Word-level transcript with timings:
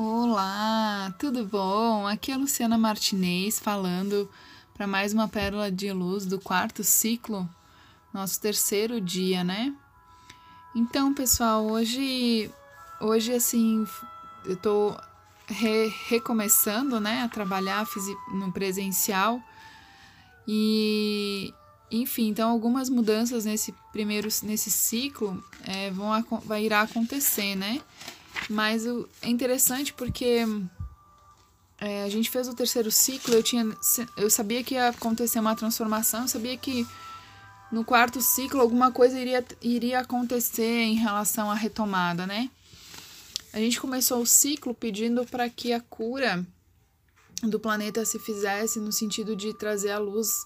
Olá, 0.00 1.12
tudo 1.18 1.44
bom? 1.44 2.06
Aqui 2.06 2.30
é 2.30 2.34
a 2.34 2.38
Luciana 2.38 2.78
Martinez 2.78 3.58
falando 3.58 4.30
para 4.72 4.86
mais 4.86 5.12
uma 5.12 5.26
pérola 5.26 5.72
de 5.72 5.90
luz 5.92 6.24
do 6.24 6.38
quarto 6.38 6.84
ciclo, 6.84 7.50
nosso 8.14 8.40
terceiro 8.40 9.00
dia, 9.00 9.42
né? 9.42 9.74
Então, 10.72 11.12
pessoal, 11.12 11.66
hoje, 11.66 12.48
hoje 13.00 13.32
assim, 13.32 13.84
eu 14.44 14.56
tô 14.56 14.96
re 15.48 15.92
recomeçando, 16.06 17.00
né, 17.00 17.22
a 17.22 17.28
trabalhar 17.28 17.84
no 18.34 18.52
presencial 18.52 19.42
e, 20.46 21.52
enfim, 21.90 22.28
então 22.28 22.48
algumas 22.50 22.88
mudanças 22.88 23.44
nesse 23.44 23.74
primeiro 23.92 24.28
nesse 24.44 24.70
ciclo 24.70 25.42
é, 25.64 25.90
vão 25.90 26.24
vai 26.44 26.64
irá 26.64 26.82
acontecer, 26.82 27.56
né? 27.56 27.80
Mas 28.48 28.86
o, 28.86 29.08
é 29.22 29.28
interessante 29.28 29.92
porque 29.92 30.46
é, 31.80 32.02
a 32.02 32.08
gente 32.08 32.30
fez 32.30 32.48
o 32.48 32.54
terceiro 32.54 32.90
ciclo, 32.90 33.34
eu, 33.34 33.42
tinha, 33.42 33.64
eu 34.16 34.28
sabia 34.28 34.64
que 34.64 34.74
ia 34.74 34.88
acontecer 34.88 35.38
uma 35.38 35.54
transformação, 35.54 36.22
eu 36.22 36.28
sabia 36.28 36.56
que 36.56 36.86
no 37.70 37.84
quarto 37.84 38.20
ciclo 38.20 38.60
alguma 38.60 38.90
coisa 38.90 39.18
iria, 39.18 39.44
iria 39.62 40.00
acontecer 40.00 40.82
em 40.82 40.94
relação 40.94 41.50
à 41.50 41.54
retomada, 41.54 42.26
né? 42.26 42.50
A 43.52 43.58
gente 43.58 43.80
começou 43.80 44.20
o 44.20 44.26
ciclo 44.26 44.74
pedindo 44.74 45.24
para 45.24 45.48
que 45.48 45.72
a 45.72 45.80
cura 45.80 46.44
do 47.42 47.60
planeta 47.60 48.04
se 48.04 48.18
fizesse 48.18 48.80
no 48.80 48.90
sentido 48.90 49.36
de 49.36 49.54
trazer 49.54 49.90
à 49.90 49.98
luz 49.98 50.44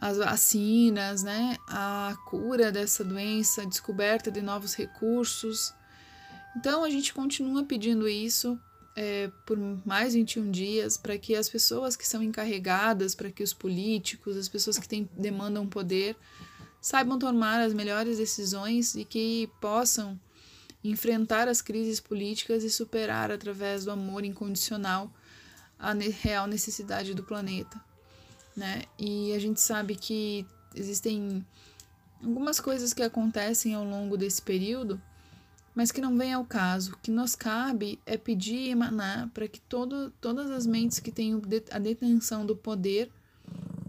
as 0.00 0.16
vacinas, 0.18 1.22
né? 1.22 1.56
A 1.68 2.16
cura 2.26 2.72
dessa 2.72 3.04
doença, 3.04 3.62
a 3.62 3.66
descoberta 3.66 4.30
de 4.30 4.40
novos 4.40 4.74
recursos, 4.74 5.72
então 6.58 6.82
a 6.82 6.90
gente 6.90 7.14
continua 7.14 7.62
pedindo 7.62 8.08
isso 8.08 8.58
é, 8.96 9.30
por 9.46 9.56
mais 9.86 10.14
21 10.14 10.50
dias 10.50 10.96
para 10.96 11.16
que 11.16 11.36
as 11.36 11.48
pessoas 11.48 11.94
que 11.94 12.06
são 12.06 12.20
encarregadas, 12.20 13.14
para 13.14 13.30
que 13.30 13.44
os 13.44 13.52
políticos, 13.54 14.36
as 14.36 14.48
pessoas 14.48 14.76
que 14.76 14.88
têm, 14.88 15.08
demandam 15.16 15.68
poder, 15.68 16.16
saibam 16.80 17.16
tomar 17.16 17.60
as 17.60 17.72
melhores 17.72 18.18
decisões 18.18 18.96
e 18.96 19.04
que 19.04 19.48
possam 19.60 20.18
enfrentar 20.82 21.46
as 21.46 21.62
crises 21.62 22.00
políticas 22.00 22.64
e 22.64 22.70
superar 22.70 23.30
através 23.30 23.84
do 23.84 23.92
amor 23.92 24.24
incondicional 24.24 25.12
a 25.78 25.92
real 25.92 26.48
necessidade 26.48 27.14
do 27.14 27.22
planeta, 27.22 27.80
né? 28.56 28.82
E 28.98 29.32
a 29.32 29.38
gente 29.38 29.60
sabe 29.60 29.94
que 29.94 30.44
existem 30.74 31.46
algumas 32.20 32.58
coisas 32.58 32.92
que 32.92 33.02
acontecem 33.02 33.74
ao 33.74 33.84
longo 33.84 34.16
desse 34.16 34.42
período 34.42 35.00
mas 35.78 35.92
que 35.92 36.00
não 36.00 36.18
vem 36.18 36.32
ao 36.32 36.44
caso. 36.44 36.94
O 36.94 36.96
que 36.96 37.08
nos 37.08 37.36
cabe 37.36 38.00
é 38.04 38.16
pedir 38.16 38.56
e 38.56 38.70
emanar 38.70 39.28
para 39.28 39.46
que 39.46 39.60
todo, 39.60 40.12
todas 40.20 40.50
as 40.50 40.66
mentes 40.66 40.98
que 40.98 41.12
têm 41.12 41.40
a 41.70 41.78
detenção 41.78 42.44
do 42.44 42.56
poder 42.56 43.08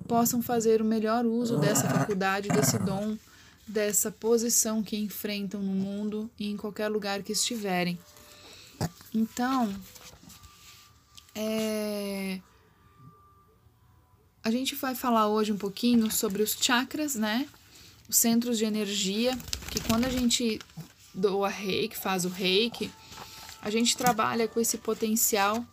possam 0.07 0.39
fazer 0.39 0.83
o 0.83 0.85
melhor 0.85 1.25
uso 1.25 1.57
dessa 1.57 1.89
faculdade, 1.89 2.47
desse 2.49 2.77
dom, 2.77 3.17
dessa 3.65 4.11
posição 4.11 4.83
que 4.83 4.97
enfrentam 4.97 5.63
no 5.63 5.71
mundo 5.71 6.29
e 6.37 6.51
em 6.51 6.55
qualquer 6.55 6.89
lugar 6.89 7.23
que 7.23 7.31
estiverem. 7.31 7.97
Então, 9.11 9.75
é... 11.33 12.39
a 14.43 14.51
gente 14.51 14.75
vai 14.75 14.93
falar 14.93 15.27
hoje 15.27 15.51
um 15.51 15.57
pouquinho 15.57 16.11
sobre 16.11 16.43
os 16.43 16.51
chakras, 16.51 17.15
né? 17.15 17.49
Os 18.07 18.17
centros 18.17 18.59
de 18.59 18.65
energia, 18.65 19.35
que 19.71 19.81
quando 19.81 20.05
a 20.05 20.09
gente 20.09 20.59
doa 21.19 21.49
reiki, 21.49 21.97
faz 21.97 22.25
o 22.25 22.29
reiki, 22.29 22.91
a 23.61 23.69
gente 23.69 23.97
trabalha 23.97 24.47
com 24.47 24.59
esse 24.59 24.77
potencial 24.77 25.63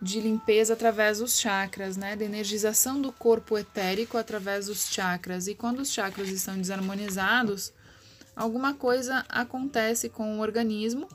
de 0.00 0.20
limpeza 0.20 0.74
através 0.74 1.18
dos 1.18 1.38
chakras, 1.38 1.96
né? 1.96 2.16
Da 2.16 2.24
energização 2.24 3.00
do 3.00 3.12
corpo 3.12 3.56
etérico 3.56 4.18
através 4.18 4.66
dos 4.66 4.88
chakras. 4.90 5.46
E 5.46 5.54
quando 5.54 5.80
os 5.80 5.92
chakras 5.92 6.28
estão 6.28 6.56
desarmonizados, 6.56 7.72
alguma 8.34 8.74
coisa 8.74 9.24
acontece 9.28 10.08
com 10.08 10.38
o 10.38 10.40
organismo 10.40 11.08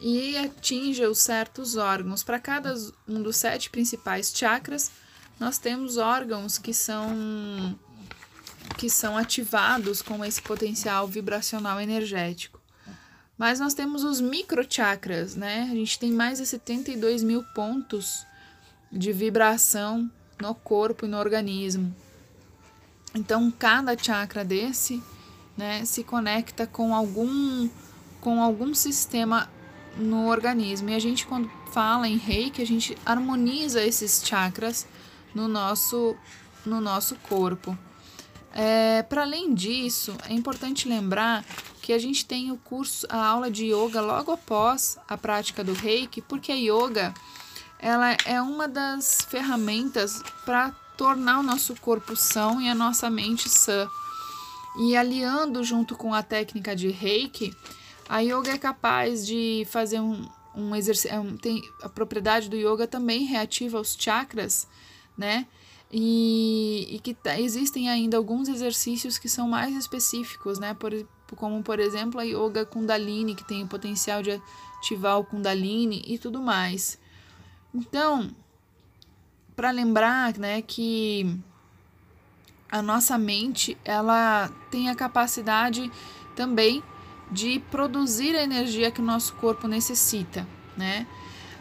e 0.00 0.36
atinge 0.36 1.04
os 1.04 1.18
certos 1.18 1.76
órgãos. 1.76 2.22
Para 2.22 2.38
cada 2.38 2.74
um 3.06 3.22
dos 3.22 3.36
sete 3.36 3.68
principais 3.68 4.32
chakras, 4.34 4.90
nós 5.38 5.58
temos 5.58 5.96
órgãos 5.96 6.58
que 6.58 6.72
são 6.72 7.78
que 8.76 8.88
são 8.88 9.16
ativados 9.16 10.02
com 10.02 10.24
esse 10.24 10.40
potencial 10.40 11.08
vibracional 11.08 11.80
energético. 11.80 12.57
Mas 13.38 13.60
nós 13.60 13.72
temos 13.72 14.02
os 14.02 14.20
microchakras, 14.20 15.36
né? 15.36 15.68
A 15.70 15.74
gente 15.74 15.96
tem 15.98 16.10
mais 16.10 16.38
de 16.38 16.46
72 16.46 17.22
mil 17.22 17.44
pontos 17.54 18.26
de 18.90 19.12
vibração 19.12 20.10
no 20.40 20.54
corpo 20.54 21.06
e 21.06 21.08
no 21.08 21.16
organismo. 21.16 21.94
Então, 23.14 23.50
cada 23.50 23.96
chakra 23.96 24.44
desse, 24.44 25.02
né, 25.56 25.84
se 25.84 26.02
conecta 26.02 26.66
com 26.66 26.94
algum 26.94 27.68
com 28.20 28.42
algum 28.42 28.74
sistema 28.74 29.48
no 29.96 30.26
organismo. 30.26 30.90
E 30.90 30.94
a 30.94 30.98
gente 30.98 31.24
quando 31.24 31.48
fala 31.72 32.08
em 32.08 32.16
Reiki, 32.16 32.60
a 32.60 32.66
gente 32.66 32.98
harmoniza 33.06 33.80
esses 33.80 34.22
chakras 34.24 34.86
no 35.32 35.46
nosso 35.46 36.16
no 36.66 36.80
nosso 36.80 37.14
corpo. 37.16 37.78
É, 38.54 39.02
Para 39.02 39.22
além 39.22 39.54
disso, 39.54 40.16
é 40.28 40.32
importante 40.32 40.88
lembrar 40.88 41.44
que 41.82 41.92
a 41.92 41.98
gente 41.98 42.24
tem 42.26 42.50
o 42.50 42.56
curso, 42.56 43.06
a 43.08 43.24
aula 43.24 43.50
de 43.50 43.66
yoga 43.66 44.00
logo 44.00 44.32
após 44.32 44.98
a 45.08 45.16
prática 45.16 45.64
do 45.64 45.72
reiki, 45.72 46.20
porque 46.20 46.52
a 46.52 46.56
yoga 46.56 47.14
ela 47.78 48.16
é 48.26 48.42
uma 48.42 48.66
das 48.66 49.22
ferramentas 49.28 50.22
para 50.44 50.72
tornar 50.96 51.38
o 51.38 51.42
nosso 51.42 51.76
corpo 51.76 52.16
são 52.16 52.60
e 52.60 52.68
a 52.68 52.74
nossa 52.74 53.08
mente 53.08 53.48
sã. 53.48 53.88
E 54.80 54.96
aliando 54.96 55.62
junto 55.64 55.96
com 55.96 56.12
a 56.12 56.22
técnica 56.22 56.74
de 56.74 56.90
reiki, 56.90 57.54
a 58.08 58.20
yoga 58.20 58.52
é 58.52 58.58
capaz 58.58 59.26
de 59.26 59.66
fazer 59.70 60.00
um, 60.00 60.28
um 60.54 60.74
exercício. 60.74 61.10
É 61.10 61.36
tem, 61.40 61.62
a 61.82 61.88
propriedade 61.88 62.48
do 62.48 62.56
yoga 62.56 62.86
também 62.86 63.24
reativa 63.24 63.80
os 63.80 63.96
chakras, 63.98 64.66
né? 65.16 65.46
E, 65.90 66.86
e 66.90 66.98
que 66.98 67.16
existem 67.38 67.88
ainda 67.88 68.16
alguns 68.16 68.48
exercícios 68.48 69.16
que 69.16 69.28
são 69.28 69.48
mais 69.48 69.74
específicos, 69.74 70.58
né? 70.58 70.74
Por, 70.74 70.92
como 71.34 71.62
por 71.62 71.80
exemplo 71.80 72.20
a 72.20 72.24
yoga 72.24 72.66
kundalini, 72.66 73.34
que 73.34 73.44
tem 73.44 73.62
o 73.62 73.68
potencial 73.68 74.22
de 74.22 74.40
ativar 74.78 75.18
o 75.18 75.24
kundalini 75.24 76.02
e 76.06 76.18
tudo 76.18 76.40
mais. 76.42 76.98
Então, 77.74 78.30
para 79.56 79.70
lembrar, 79.70 80.36
né, 80.38 80.62
que 80.62 81.38
a 82.70 82.82
nossa 82.82 83.16
mente, 83.16 83.76
ela 83.84 84.50
tem 84.70 84.90
a 84.90 84.94
capacidade 84.94 85.90
também 86.36 86.82
de 87.30 87.60
produzir 87.70 88.36
a 88.36 88.42
energia 88.42 88.90
que 88.90 89.00
o 89.00 89.04
nosso 89.04 89.34
corpo 89.34 89.66
necessita, 89.66 90.46
né? 90.76 91.06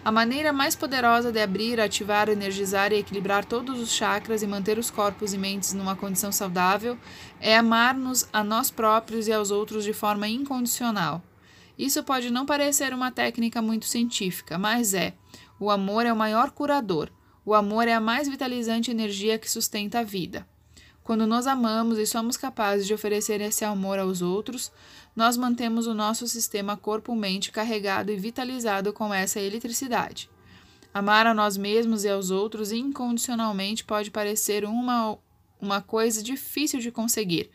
A 0.08 0.12
maneira 0.12 0.54
mais 0.54 0.74
poderosa 0.74 1.34
de 1.34 1.42
abrir, 1.42 1.82
ativar, 1.82 2.30
energizar 2.30 2.94
e 2.94 2.96
equilibrar 2.96 3.44
todos 3.44 3.78
os 3.78 3.92
chakras 3.92 4.42
e 4.42 4.48
manter 4.48 4.80
os 4.80 4.90
corpos 4.90 5.34
e 5.34 5.38
mentes 5.38 5.74
numa 5.74 5.98
condição 5.98 6.32
saudável 6.32 6.98
é 7.42 7.58
amar-nos 7.58 8.26
a 8.32 8.42
nós 8.42 8.72
próprios 8.72 9.28
e 9.28 9.34
aos 9.34 9.52
outros 9.52 9.84
de 9.84 9.92
forma 9.92 10.26
incondicional. 10.26 11.22
Isso 11.78 12.02
pode 12.06 12.30
não 12.30 12.46
parecer 12.46 12.94
uma 12.94 13.12
técnica 13.12 13.62
muito 13.62 13.86
científica, 13.86 14.58
mas 14.58 14.94
é. 14.94 15.14
O 15.60 15.70
amor 15.70 16.06
é 16.06 16.14
o 16.14 16.16
maior 16.16 16.52
curador. 16.52 17.10
O 17.46 17.54
amor 17.54 17.86
é 17.86 17.94
a 17.94 18.00
mais 18.00 18.30
vitalizante 18.30 18.90
energia 18.90 19.38
que 19.38 19.52
sustenta 19.52 20.00
a 20.00 20.04
vida. 20.04 20.48
Quando 21.04 21.28
nos 21.28 21.48
amamos 21.48 21.98
e 21.98 22.06
somos 22.06 22.38
capazes 22.38 22.88
de 22.88 22.94
oferecer 22.94 23.42
esse 23.42 23.66
amor 23.66 24.00
aos 24.00 24.22
outros, 24.22 24.72
nós 25.18 25.36
mantemos 25.36 25.88
o 25.88 25.96
nosso 25.96 26.28
sistema 26.28 26.78
corpo-mente 26.78 27.52
carregado 27.52 28.12
e 28.12 28.16
vitalizado 28.16 28.94
com 28.94 29.12
essa 29.12 29.40
eletricidade. 29.40 30.30
Amar 30.94 31.26
a 31.26 31.34
nós 31.34 31.58
mesmos 31.58 32.04
e 32.04 32.10
aos 32.10 32.30
outros 32.30 32.72
incondicionalmente 32.72 33.84
pode 33.84 34.12
parecer 34.12 34.64
uma, 34.64 35.18
uma 35.60 35.82
coisa 35.82 36.22
difícil 36.22 36.80
de 36.80 36.92
conseguir, 36.92 37.50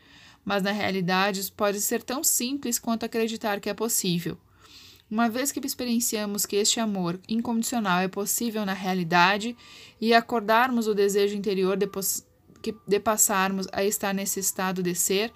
mas 0.44 0.60
na 0.60 0.72
realidade 0.72 1.52
pode 1.52 1.80
ser 1.80 2.02
tão 2.02 2.24
simples 2.24 2.80
quanto 2.80 3.06
acreditar 3.06 3.60
que 3.60 3.70
é 3.70 3.74
possível. 3.74 4.36
Uma 5.08 5.28
vez 5.28 5.52
que 5.52 5.64
experienciamos 5.64 6.44
que 6.44 6.56
este 6.56 6.80
amor 6.80 7.20
incondicional 7.28 8.00
é 8.00 8.08
possível 8.08 8.66
na 8.66 8.72
realidade 8.72 9.56
e 10.00 10.12
acordarmos 10.12 10.88
o 10.88 10.94
desejo 10.96 11.36
interior 11.36 11.76
de, 11.76 11.88
que 12.60 12.74
de 12.88 12.98
passarmos 12.98 13.68
a 13.72 13.84
estar 13.84 14.12
nesse 14.12 14.40
estado 14.40 14.82
de 14.82 14.96
ser, 14.96 15.32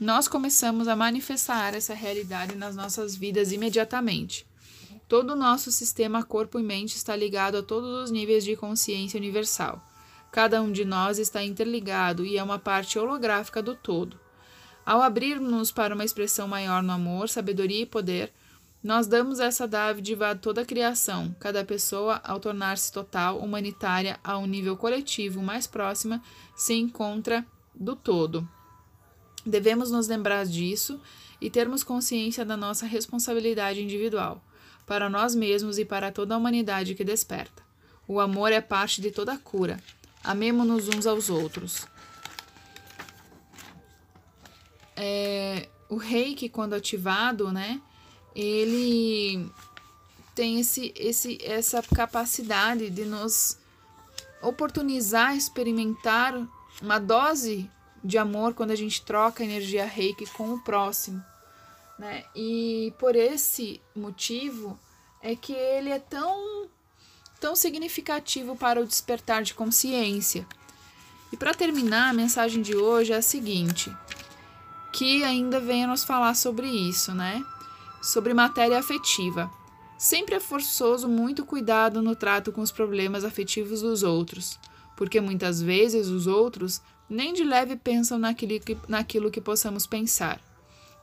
nós 0.00 0.26
começamos 0.26 0.88
a 0.88 0.96
manifestar 0.96 1.74
essa 1.74 1.94
realidade 1.94 2.56
nas 2.56 2.74
nossas 2.74 3.14
vidas 3.14 3.52
imediatamente. 3.52 4.46
Todo 5.08 5.34
o 5.34 5.36
nosso 5.36 5.70
sistema 5.70 6.24
corpo 6.24 6.58
e 6.58 6.62
mente 6.62 6.96
está 6.96 7.14
ligado 7.14 7.58
a 7.58 7.62
todos 7.62 8.04
os 8.04 8.10
níveis 8.10 8.42
de 8.44 8.56
consciência 8.56 9.18
universal. 9.18 9.86
Cada 10.32 10.60
um 10.60 10.72
de 10.72 10.84
nós 10.84 11.18
está 11.18 11.44
interligado 11.44 12.26
e 12.26 12.36
é 12.36 12.42
uma 12.42 12.58
parte 12.58 12.98
holográfica 12.98 13.62
do 13.62 13.76
todo. 13.76 14.18
Ao 14.84 15.00
abrirmos 15.00 15.70
para 15.70 15.94
uma 15.94 16.04
expressão 16.04 16.48
maior 16.48 16.82
no 16.82 16.92
amor, 16.92 17.28
sabedoria 17.28 17.82
e 17.82 17.86
poder, 17.86 18.32
Nós 18.84 19.06
damos 19.06 19.40
essa 19.40 19.66
dádiva 19.66 20.28
a 20.28 20.34
toda 20.34 20.60
a 20.60 20.64
criação, 20.64 21.34
cada 21.40 21.64
pessoa, 21.64 22.20
ao 22.22 22.38
tornar-se 22.38 22.92
total, 22.92 23.38
humanitária, 23.38 24.20
a 24.22 24.36
um 24.36 24.44
nível 24.44 24.76
coletivo 24.76 25.42
mais 25.42 25.66
próxima, 25.66 26.22
se 26.54 26.74
encontra 26.74 27.46
do 27.74 27.96
todo. 27.96 28.46
Devemos 29.44 29.90
nos 29.90 30.08
lembrar 30.08 30.46
disso 30.46 31.00
e 31.40 31.50
termos 31.50 31.84
consciência 31.84 32.44
da 32.44 32.56
nossa 32.56 32.86
responsabilidade 32.86 33.82
individual, 33.82 34.42
para 34.86 35.10
nós 35.10 35.34
mesmos 35.34 35.78
e 35.78 35.84
para 35.84 36.10
toda 36.10 36.34
a 36.34 36.38
humanidade 36.38 36.94
que 36.94 37.04
desperta. 37.04 37.62
O 38.06 38.20
amor 38.20 38.52
é 38.52 38.60
parte 38.60 39.00
de 39.00 39.10
toda 39.10 39.32
a 39.32 39.38
cura. 39.38 39.78
Amemo-nos 40.22 40.88
uns 40.88 41.06
aos 41.06 41.28
outros. 41.28 41.86
É, 44.96 45.68
o 45.88 45.96
reiki, 45.96 46.48
quando 46.48 46.74
ativado, 46.74 47.50
né, 47.52 47.80
ele 48.34 49.50
tem 50.34 50.60
esse, 50.60 50.92
esse, 50.96 51.38
essa 51.42 51.82
capacidade 51.82 52.90
de 52.90 53.04
nos 53.04 53.58
oportunizar, 54.42 55.36
experimentar 55.36 56.34
uma 56.82 56.98
dose 56.98 57.70
de 58.04 58.18
amor 58.18 58.52
quando 58.52 58.70
a 58.70 58.76
gente 58.76 59.02
troca 59.02 59.42
energia 59.42 59.86
reiki 59.86 60.26
com 60.26 60.52
o 60.52 60.60
próximo. 60.60 61.24
Né? 61.98 62.24
E 62.36 62.92
por 62.98 63.16
esse 63.16 63.80
motivo 63.96 64.78
é 65.22 65.34
que 65.34 65.52
ele 65.54 65.88
é 65.88 65.98
tão, 65.98 66.68
tão 67.40 67.56
significativo 67.56 68.54
para 68.54 68.80
o 68.80 68.86
despertar 68.86 69.42
de 69.42 69.54
consciência. 69.54 70.46
E 71.32 71.36
para 71.36 71.54
terminar, 71.54 72.10
a 72.10 72.14
mensagem 72.14 72.62
de 72.62 72.76
hoje 72.76 73.12
é 73.12 73.16
a 73.16 73.22
seguinte: 73.22 73.90
que 74.92 75.24
ainda 75.24 75.58
venha 75.58 75.86
nos 75.86 76.04
falar 76.04 76.34
sobre 76.34 76.68
isso, 76.68 77.14
né? 77.14 77.42
Sobre 78.02 78.34
matéria 78.34 78.78
afetiva. 78.78 79.50
Sempre 79.96 80.34
é 80.34 80.40
forçoso 80.40 81.08
muito 81.08 81.46
cuidado 81.46 82.02
no 82.02 82.14
trato 82.14 82.52
com 82.52 82.60
os 82.60 82.70
problemas 82.70 83.24
afetivos 83.24 83.80
dos 83.80 84.02
outros, 84.02 84.58
porque 84.96 85.20
muitas 85.20 85.62
vezes 85.62 86.08
os 86.08 86.26
outros 86.26 86.82
nem 87.08 87.32
de 87.32 87.44
leve 87.44 87.76
pensam 87.76 88.18
naquilo 88.18 88.60
que, 88.60 88.76
naquilo 88.88 89.30
que 89.30 89.40
possamos 89.40 89.86
pensar. 89.86 90.40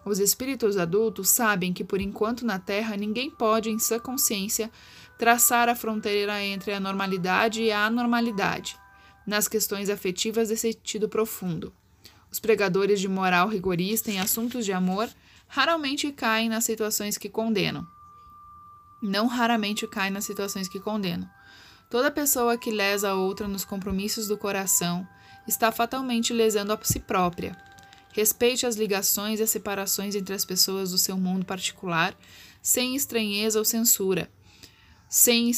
Os 0.03 0.19
espíritos 0.19 0.77
adultos 0.77 1.29
sabem 1.29 1.71
que, 1.71 1.83
por 1.83 2.01
enquanto 2.01 2.45
na 2.45 2.57
Terra, 2.57 2.97
ninguém 2.97 3.29
pode, 3.29 3.69
em 3.69 3.77
sua 3.77 3.99
consciência, 3.99 4.71
traçar 5.17 5.69
a 5.69 5.75
fronteira 5.75 6.43
entre 6.43 6.73
a 6.73 6.79
normalidade 6.79 7.61
e 7.61 7.71
a 7.71 7.85
anormalidade, 7.85 8.75
nas 9.27 9.47
questões 9.47 9.89
afetivas 9.89 10.47
de 10.47 10.57
sentido 10.57 11.07
profundo. 11.07 11.71
Os 12.31 12.39
pregadores 12.39 12.99
de 12.99 13.07
moral 13.07 13.47
rigorista 13.47 14.09
em 14.09 14.19
assuntos 14.19 14.65
de 14.65 14.73
amor 14.73 15.07
raramente 15.47 16.11
caem 16.11 16.49
nas 16.49 16.63
situações 16.63 17.17
que 17.17 17.29
condenam. 17.29 17.85
Não 19.01 19.27
raramente 19.27 19.85
caem 19.85 20.11
nas 20.11 20.25
situações 20.25 20.67
que 20.67 20.79
condenam. 20.79 21.29
Toda 21.89 22.09
pessoa 22.09 22.57
que 22.57 22.71
lesa 22.71 23.09
a 23.09 23.15
outra 23.15 23.47
nos 23.47 23.65
compromissos 23.65 24.27
do 24.27 24.37
coração 24.37 25.05
está 25.47 25.71
fatalmente 25.71 26.33
lesando 26.33 26.73
a 26.73 26.79
si 26.83 26.99
própria. 26.99 27.55
Respeite 28.13 28.65
as 28.65 28.75
ligações 28.75 29.39
e 29.39 29.43
as 29.43 29.49
separações 29.49 30.15
entre 30.15 30.35
as 30.35 30.43
pessoas 30.43 30.91
do 30.91 30.97
seu 30.97 31.17
mundo 31.17 31.45
particular, 31.45 32.15
sem 32.61 32.95
estranheza 32.95 33.57
ou 33.57 33.65
censura, 33.65 34.29
sem 35.09 35.51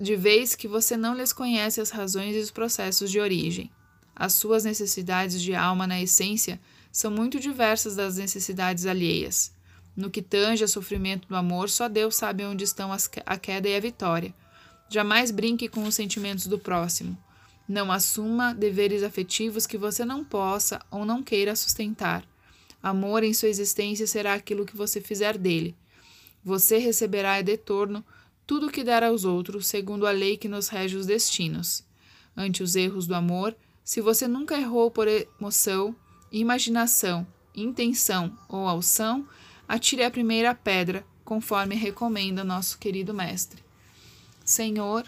de 0.00 0.16
vez 0.16 0.54
que 0.54 0.66
você 0.66 0.96
não 0.96 1.14
lhes 1.14 1.32
conhece 1.32 1.80
as 1.80 1.90
razões 1.90 2.34
e 2.34 2.40
os 2.40 2.50
processos 2.50 3.10
de 3.10 3.20
origem. 3.20 3.70
As 4.16 4.32
suas 4.34 4.64
necessidades 4.64 5.40
de 5.40 5.54
alma, 5.54 5.86
na 5.86 6.00
essência, 6.00 6.60
são 6.90 7.10
muito 7.10 7.40
diversas 7.40 7.96
das 7.96 8.16
necessidades 8.16 8.86
alheias. 8.86 9.52
No 9.96 10.10
que 10.10 10.22
tange 10.22 10.62
ao 10.62 10.68
sofrimento 10.68 11.28
do 11.28 11.36
amor, 11.36 11.68
só 11.68 11.88
Deus 11.88 12.16
sabe 12.16 12.44
onde 12.44 12.64
estão 12.64 12.90
a 12.92 13.36
queda 13.36 13.68
e 13.68 13.76
a 13.76 13.80
vitória. 13.80 14.34
Jamais 14.88 15.30
brinque 15.30 15.68
com 15.68 15.84
os 15.84 15.94
sentimentos 15.94 16.46
do 16.46 16.58
próximo. 16.58 17.16
Não 17.68 17.90
assuma 17.90 18.54
deveres 18.54 19.02
afetivos 19.02 19.66
que 19.66 19.78
você 19.78 20.04
não 20.04 20.24
possa 20.24 20.80
ou 20.90 21.04
não 21.04 21.22
queira 21.22 21.56
sustentar. 21.56 22.26
Amor 22.82 23.22
em 23.22 23.32
sua 23.32 23.48
existência 23.48 24.06
será 24.06 24.34
aquilo 24.34 24.66
que 24.66 24.76
você 24.76 25.00
fizer 25.00 25.38
dele. 25.38 25.74
Você 26.44 26.76
receberá 26.76 27.40
de 27.40 27.56
torno 27.56 28.04
tudo 28.46 28.66
o 28.66 28.70
que 28.70 28.84
der 28.84 29.02
aos 29.02 29.24
outros, 29.24 29.66
segundo 29.66 30.06
a 30.06 30.10
lei 30.10 30.36
que 30.36 30.48
nos 30.48 30.68
rege 30.68 30.96
os 30.96 31.06
destinos. 31.06 31.82
Ante 32.36 32.62
os 32.62 32.76
erros 32.76 33.06
do 33.06 33.14
amor, 33.14 33.56
se 33.82 34.00
você 34.00 34.28
nunca 34.28 34.58
errou 34.58 34.90
por 34.90 35.08
emoção, 35.08 35.96
imaginação, 36.30 37.26
intenção 37.54 38.36
ou 38.48 38.68
alção, 38.68 39.26
atire 39.66 40.04
a 40.04 40.10
primeira 40.10 40.54
pedra, 40.54 41.06
conforme 41.24 41.74
recomenda 41.74 42.44
nosso 42.44 42.78
querido 42.78 43.14
Mestre. 43.14 43.64
Senhor, 44.44 45.06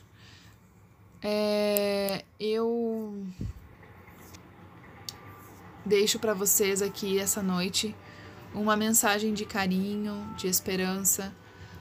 é, 1.23 2.25
eu 2.39 3.27
deixo 5.85 6.19
para 6.19 6.35
vocês 6.35 6.83
aqui 6.83 7.19
essa 7.19 7.43
noite 7.43 7.95
uma 8.55 8.77
mensagem 8.77 9.35
de 9.35 9.45
carinho, 9.45 10.35
de 10.37 10.47
esperança, 10.47 11.35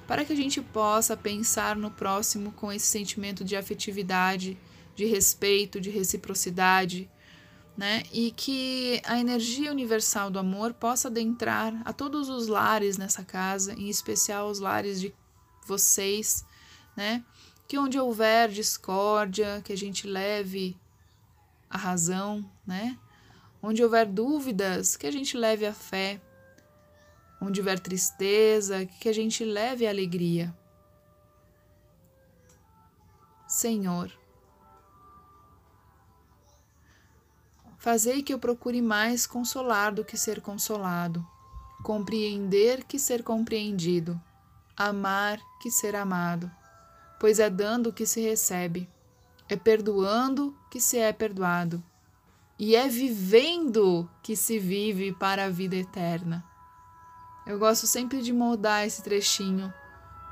para 0.07 0.23
que 0.23 0.33
a 0.33 0.35
gente 0.35 0.61
possa 0.61 1.15
pensar 1.15 1.75
no 1.75 1.89
próximo 1.89 2.51
com 2.51 2.71
esse 2.71 2.85
sentimento 2.85 3.43
de 3.43 3.55
afetividade, 3.55 4.57
de 4.95 5.05
respeito, 5.05 5.79
de 5.79 5.89
reciprocidade, 5.89 7.09
né? 7.77 8.03
E 8.11 8.31
que 8.31 9.01
a 9.05 9.19
energia 9.19 9.71
universal 9.71 10.29
do 10.29 10.39
amor 10.39 10.73
possa 10.73 11.07
adentrar 11.07 11.81
a 11.83 11.91
todos 11.91 12.29
os 12.29 12.47
lares 12.47 12.97
nessa 12.97 13.23
casa, 13.23 13.73
em 13.73 13.89
especial 13.89 14.49
os 14.49 14.59
lares 14.59 15.01
de 15.01 15.13
vocês, 15.65 16.45
né? 16.95 17.23
Que 17.67 17.77
onde 17.77 17.99
houver 17.99 18.49
discórdia, 18.49 19.61
que 19.63 19.73
a 19.73 19.77
gente 19.77 20.07
leve 20.07 20.77
a 21.69 21.77
razão, 21.77 22.49
né? 22.65 22.97
Onde 23.61 23.83
houver 23.83 24.05
dúvidas, 24.05 24.95
que 24.95 25.07
a 25.07 25.11
gente 25.11 25.35
leve 25.35 25.65
a 25.65 25.73
fé. 25.73 26.21
Onde 27.41 27.59
houver 27.59 27.79
tristeza, 27.79 28.85
que 28.85 29.09
a 29.09 29.13
gente 29.13 29.43
leve 29.43 29.85
a 29.85 29.89
alegria. 29.89 30.55
Senhor, 33.47 34.11
fazei 37.77 38.21
que 38.21 38.33
eu 38.33 38.39
procure 38.39 38.81
mais 38.81 39.25
consolar 39.25 39.93
do 39.93 40.03
que 40.03 40.17
ser 40.17 40.41
consolado, 40.41 41.25
compreender 41.83 42.83
que 42.83 42.97
ser 42.99 43.23
compreendido, 43.23 44.19
amar 44.75 45.39
que 45.61 45.69
ser 45.71 45.95
amado 45.95 46.51
pois 47.19 47.39
é 47.39 47.49
dando 47.49 47.93
que 47.93 48.05
se 48.05 48.21
recebe, 48.21 48.89
é 49.47 49.55
perdoando 49.55 50.55
que 50.69 50.79
se 50.79 50.97
é 50.97 51.11
perdoado, 51.13 51.83
e 52.57 52.75
é 52.75 52.87
vivendo 52.87 54.09
que 54.23 54.35
se 54.35 54.57
vive 54.59 55.13
para 55.13 55.45
a 55.45 55.49
vida 55.49 55.75
eterna. 55.75 56.43
Eu 57.45 57.59
gosto 57.59 57.85
sempre 57.85 58.21
de 58.21 58.33
moldar 58.33 58.85
esse 58.85 59.03
trechinho, 59.03 59.73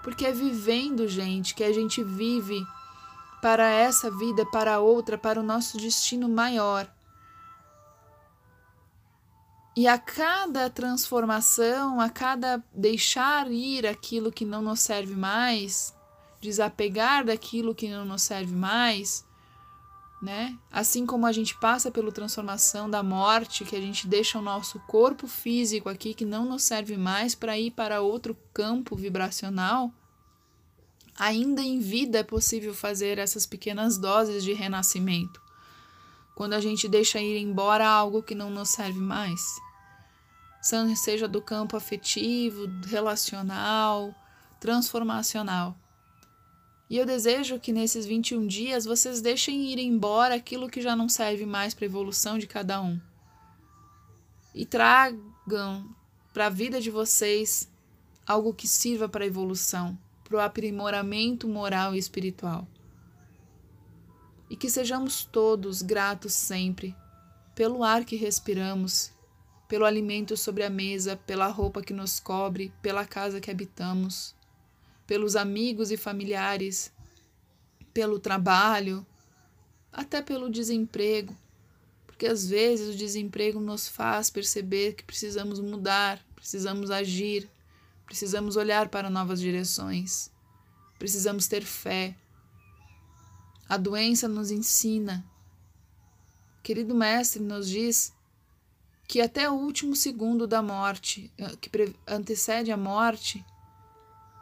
porque 0.02 0.26
é 0.26 0.32
vivendo, 0.32 1.08
gente, 1.08 1.54
que 1.54 1.64
a 1.64 1.72
gente 1.72 2.04
vive 2.04 2.60
para 3.42 3.70
essa 3.70 4.10
vida, 4.10 4.46
para 4.46 4.80
outra, 4.80 5.18
para 5.18 5.40
o 5.40 5.44
nosso 5.44 5.78
destino 5.78 6.30
maior. 6.30 6.90
E 9.76 9.88
a 9.88 9.98
cada 9.98 10.70
transformação, 10.70 12.00
a 12.00 12.10
cada 12.10 12.64
deixar 12.74 13.52
ir 13.52 13.88
aquilo 13.88 14.32
que 14.32 14.46
não 14.46 14.62
nos 14.62 14.80
serve 14.80 15.16
mais, 15.16 15.94
desapegar 16.44 17.26
daquilo 17.26 17.74
que 17.74 17.90
não 17.90 18.06
nos 18.06 18.22
serve 18.22 18.54
mais, 18.54 19.26
né? 20.22 20.58
Assim 20.72 21.06
como 21.06 21.26
a 21.26 21.32
gente 21.32 21.58
passa 21.58 21.90
pela 21.90 22.12
transformação 22.12 22.90
da 22.90 23.02
morte, 23.02 23.66
que 23.66 23.76
a 23.76 23.82
gente 23.82 24.08
deixa 24.08 24.38
o 24.38 24.42
nosso 24.42 24.80
corpo 24.82 25.28
físico 25.28 25.90
aqui 25.90 26.14
que 26.14 26.26
não 26.26 26.46
nos 26.46 26.64
serve 26.64 26.98
mais 26.98 27.34
para 27.34 27.58
ir 27.58 27.72
para 27.72 28.02
outro 28.02 28.38
campo 28.54 28.96
vibracional, 28.96 29.92
ainda 31.18 31.62
em 31.62 31.80
vida 31.80 32.20
é 32.20 32.24
possível 32.24 32.74
fazer 32.74 33.18
essas 33.18 33.46
pequenas 33.46 33.98
doses 33.98 34.44
de 34.44 34.54
renascimento. 34.54 35.42
Quando 36.36 36.54
a 36.54 36.60
gente 36.60 36.88
deixa 36.88 37.22
ir 37.22 37.38
embora 37.38 37.88
algo 37.88 38.24
que 38.24 38.34
não 38.34 38.50
nos 38.50 38.70
serve 38.70 39.00
mais, 39.00 39.42
seja 40.96 41.28
do 41.28 41.42
campo 41.42 41.78
afetivo, 41.78 42.68
relacional, 42.88 44.16
transformacional. 44.60 45.78
E 46.94 46.98
eu 46.98 47.08
desejo 47.08 47.60
que 47.60 47.74
nesses 47.74 48.06
21 48.06 48.46
dias 48.46 48.86
vocês 48.86 49.20
deixem 49.20 49.66
ir 49.66 49.80
embora 49.80 50.36
aquilo 50.36 50.70
que 50.70 50.80
já 50.80 50.96
não 50.96 51.10
serve 51.10 51.44
mais 51.44 51.74
para 51.74 51.86
a 51.86 51.88
evolução 51.88 52.38
de 52.38 52.46
cada 52.46 52.80
um. 52.80 53.02
E 54.54 54.64
tragam 54.64 55.90
para 56.32 56.46
a 56.46 56.50
vida 56.52 56.80
de 56.80 56.92
vocês 56.92 57.68
algo 58.28 58.54
que 58.54 58.68
sirva 58.68 59.10
para 59.10 59.24
a 59.24 59.28
evolução, 59.28 59.98
para 60.24 60.38
o 60.38 60.40
aprimoramento 60.40 61.48
moral 61.48 61.96
e 61.96 61.98
espiritual. 61.98 62.68
E 64.48 64.56
que 64.56 64.70
sejamos 64.70 65.26
todos 65.26 65.82
gratos 65.82 66.34
sempre 66.34 66.96
pelo 67.56 67.84
ar 67.84 68.06
que 68.06 68.16
respiramos, 68.16 69.12
pelo 69.68 69.86
alimento 69.86 70.38
sobre 70.38 70.64
a 70.64 70.70
mesa, 70.70 71.18
pela 71.18 71.48
roupa 71.48 71.82
que 71.82 71.92
nos 71.92 72.20
cobre, 72.20 72.72
pela 72.84 73.04
casa 73.04 73.42
que 73.42 73.50
habitamos, 73.50 74.36
pelos 75.14 75.36
amigos 75.36 75.92
e 75.92 75.96
familiares, 75.96 76.92
pelo 77.94 78.18
trabalho, 78.18 79.06
até 79.92 80.24
pelo 80.24 80.50
desemprego, 80.50 81.38
porque 82.08 82.26
às 82.26 82.50
vezes 82.50 82.96
o 82.96 82.98
desemprego 82.98 83.60
nos 83.60 83.88
faz 83.88 84.32
perceber 84.32 84.96
que 84.96 85.04
precisamos 85.04 85.60
mudar, 85.60 86.20
precisamos 86.36 86.90
agir, 86.90 87.48
precisamos 88.08 88.56
olhar 88.56 88.90
para 88.90 89.08
novas 89.08 89.40
direções, 89.40 90.32
precisamos 90.98 91.48
ter 91.48 91.62
fé. 91.62 92.16
A 93.70 93.78
doença 93.78 94.28
nos 94.28 94.50
ensina. 94.50 95.24
Querido 96.64 96.96
Mestre 96.96 97.40
nos 97.40 97.70
diz 97.70 98.12
que 99.08 99.22
até 99.22 99.48
o 99.48 99.54
último 99.54 99.96
segundo 99.96 100.48
da 100.48 100.64
morte, 100.64 101.32
eh, 101.38 101.56
que 101.62 101.70
antecede 102.08 102.72
a 102.72 102.78
morte, 102.78 103.46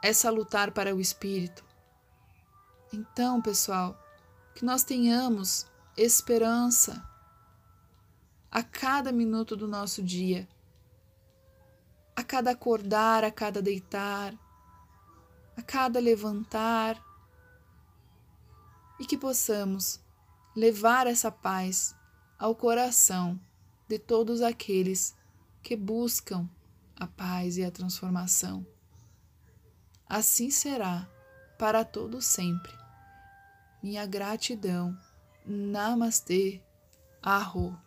é 0.01 0.13
salutar 0.13 0.71
para 0.71 0.95
o 0.95 0.99
espírito. 0.99 1.63
Então, 2.91 3.41
pessoal, 3.41 3.97
que 4.55 4.65
nós 4.65 4.83
tenhamos 4.83 5.65
esperança 5.95 7.07
a 8.49 8.63
cada 8.63 9.11
minuto 9.11 9.55
do 9.55 9.67
nosso 9.67 10.03
dia, 10.03 10.47
a 12.15 12.23
cada 12.23 12.51
acordar, 12.51 13.23
a 13.23 13.31
cada 13.31 13.61
deitar, 13.61 14.33
a 15.55 15.61
cada 15.61 15.99
levantar, 15.99 17.01
e 18.99 19.05
que 19.05 19.17
possamos 19.17 19.99
levar 20.55 21.07
essa 21.07 21.31
paz 21.31 21.95
ao 22.37 22.55
coração 22.55 23.39
de 23.87 23.97
todos 23.97 24.41
aqueles 24.41 25.15
que 25.63 25.75
buscam 25.75 26.49
a 26.95 27.07
paz 27.07 27.57
e 27.57 27.63
a 27.63 27.71
transformação. 27.71 28.65
Assim 30.13 30.51
será 30.51 31.07
para 31.57 31.85
todo 31.85 32.21
sempre. 32.21 32.73
Minha 33.81 34.05
gratidão. 34.05 34.93
Namastê. 35.45 36.61
Arro. 37.23 37.79